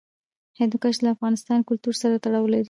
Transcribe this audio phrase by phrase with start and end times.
[0.59, 1.33] هندوکش له افغان
[1.69, 2.59] کلتور سره تړاو لري.